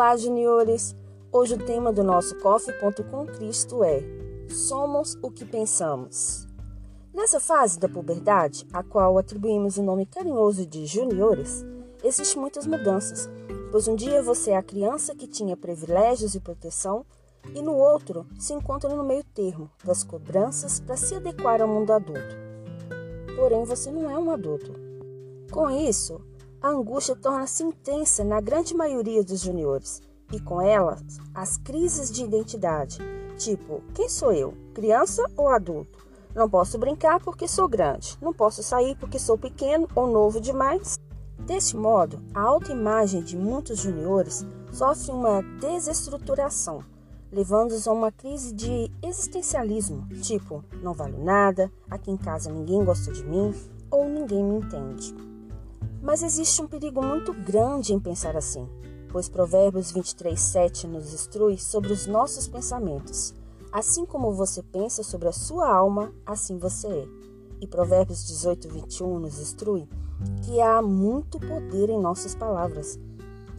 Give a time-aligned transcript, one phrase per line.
[0.00, 0.96] Olá, juniores!
[1.30, 4.02] Hoje o tema do nosso Coffee.com Cristo é
[4.48, 6.48] Somos o que pensamos.
[7.12, 11.66] Nessa fase da puberdade, a qual atribuímos o nome carinhoso de juniores,
[12.02, 13.28] existem muitas mudanças,
[13.70, 17.04] pois um dia você é a criança que tinha privilégios e proteção,
[17.54, 21.92] e no outro se encontra no meio termo das cobranças para se adequar ao mundo
[21.92, 22.36] adulto.
[23.36, 24.72] Porém, você não é um adulto.
[25.52, 26.22] Com isso,
[26.62, 31.02] a angústia torna-se intensa na grande maioria dos juniores, e com elas
[31.34, 32.98] as crises de identidade,
[33.36, 36.06] tipo: quem sou eu, criança ou adulto?
[36.34, 40.98] Não posso brincar porque sou grande, não posso sair porque sou pequeno ou novo demais.
[41.38, 46.84] Deste modo, a autoimagem de muitos juniores sofre uma desestruturação,
[47.32, 53.10] levando-os a uma crise de existencialismo, tipo: não valho nada, aqui em casa ninguém gosta
[53.10, 53.52] de mim
[53.90, 55.29] ou ninguém me entende.
[56.02, 58.66] Mas existe um perigo muito grande em pensar assim,
[59.10, 63.34] pois Provérbios 23, 7 nos instrui sobre os nossos pensamentos.
[63.70, 67.08] Assim como você pensa sobre a sua alma, assim você é.
[67.60, 69.86] E Provérbios 18, 21 nos instrui
[70.44, 72.98] que há muito poder em nossas palavras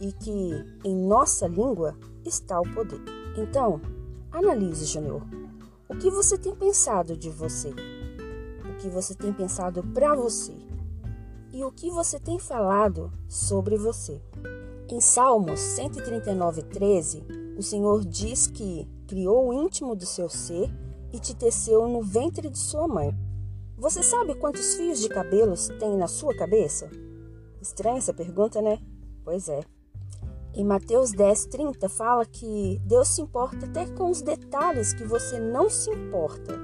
[0.00, 0.52] e que
[0.84, 3.00] em nossa língua está o poder.
[3.36, 3.80] Então,
[4.32, 5.22] analise, Júnior.
[5.88, 7.70] O que você tem pensado de você?
[7.70, 10.71] O que você tem pensado para você?
[11.52, 14.20] E o que você tem falado sobre você.
[14.88, 17.24] Em Salmos 139:13,
[17.58, 20.70] o Senhor diz que criou o íntimo do seu ser
[21.12, 23.14] e te teceu no ventre de sua mãe.
[23.76, 26.90] Você sabe quantos fios de cabelos tem na sua cabeça?
[27.60, 28.78] Estranha essa pergunta, né?
[29.24, 29.60] Pois é.
[30.54, 35.68] Em Mateus 10:30 fala que Deus se importa até com os detalhes que você não
[35.70, 36.58] se importa,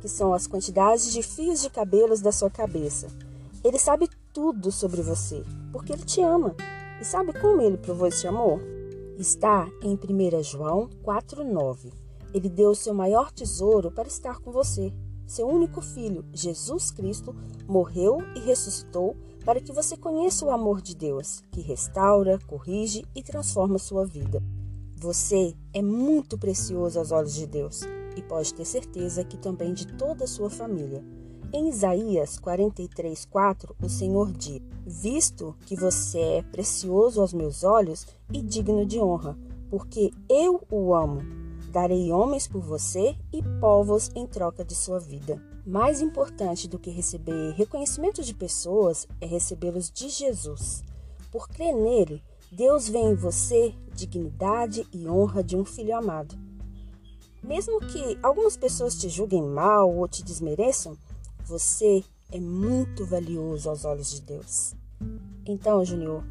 [0.00, 3.08] que são as quantidades de fios de cabelos da sua cabeça.
[3.62, 5.42] Ele sabe tudo sobre você,
[5.72, 6.54] porque ele te ama.
[7.00, 8.60] E sabe como ele provou esse amor?
[9.18, 11.92] Está em 1 João 4,9.
[12.32, 14.92] Ele deu o seu maior tesouro para estar com você.
[15.26, 17.34] Seu único filho, Jesus Cristo,
[17.66, 23.22] morreu e ressuscitou para que você conheça o amor de Deus, que restaura, corrige e
[23.22, 24.42] transforma sua vida.
[24.96, 27.80] Você é muito precioso aos olhos de Deus
[28.16, 31.02] e pode ter certeza que também de toda a sua família.
[31.52, 38.40] Em Isaías 43:4, o Senhor diz: Visto que você é precioso aos meus olhos e
[38.40, 39.36] digno de honra,
[39.68, 41.20] porque eu o amo,
[41.72, 45.42] darei homens por você e povos em troca de sua vida.
[45.66, 50.84] Mais importante do que receber reconhecimento de pessoas é recebê-los de Jesus.
[51.32, 52.22] Por crer nele,
[52.52, 56.38] Deus vê em você dignidade e honra de um filho amado.
[57.42, 60.96] Mesmo que algumas pessoas te julguem mal ou te desmereçam,
[61.50, 64.72] você é muito valioso aos olhos de Deus.
[65.44, 66.24] Então, Júnior,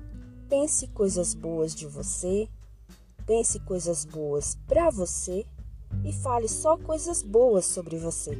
[0.47, 2.47] pense coisas boas de você,
[3.25, 5.46] pense coisas boas para você
[6.06, 8.31] e fale só coisas boas sobre você.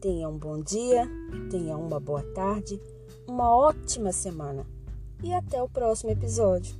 [0.00, 1.08] Tenha um bom dia,
[1.48, 2.80] tenha uma boa tarde,
[3.28, 4.66] uma ótima semana
[5.22, 6.74] e até o próximo episódio.